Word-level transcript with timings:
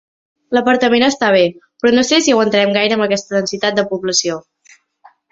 L'apartament 0.57 1.03
està 1.07 1.27
bé, 1.35 1.41
però 1.83 1.91
no 1.97 2.05
sé 2.07 2.19
si 2.27 2.33
aguantarem 2.35 2.73
gaire 2.77 2.95
amb 2.99 3.05
aquesta 3.07 3.35
densitat 3.37 3.77
de 3.81 3.85
població. 3.93 4.39